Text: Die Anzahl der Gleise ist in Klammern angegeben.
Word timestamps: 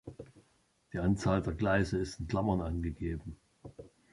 Die 0.93 0.97
Anzahl 0.97 1.43
der 1.43 1.53
Gleise 1.53 1.99
ist 1.99 2.19
in 2.19 2.25
Klammern 2.27 2.61
angegeben. 2.61 3.39